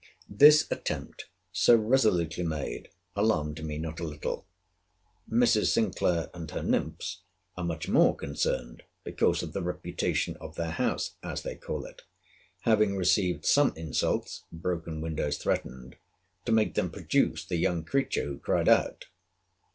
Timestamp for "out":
18.67-19.05